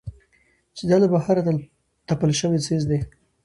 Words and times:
چې 0.75 0.83
دا 0.89 0.97
له 1.01 1.07
بهره 1.13 1.41
تپل 2.07 2.31
شوى 2.39 2.59
څيز 2.65 2.83
دى. 2.89 2.99